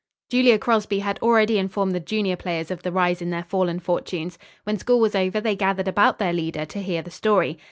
Julia 0.31 0.57
Crosby 0.57 0.97
had 0.97 1.19
already 1.21 1.59
informed 1.59 1.93
the 1.93 1.99
junior 1.99 2.35
players 2.35 2.71
of 2.71 2.81
the 2.81 2.91
rise 2.91 3.21
in 3.21 3.29
their 3.29 3.43
fallen 3.43 3.79
fortunes. 3.79 4.39
When 4.63 4.79
school 4.79 4.99
was 4.99 5.13
over 5.13 5.39
they 5.39 5.55
gathered 5.55 5.87
about 5.87 6.17
their 6.17 6.33
leader 6.33 6.65
to 6.65 6.81
hear 6.81 7.03
the 7.03 7.11
story. 7.11 7.59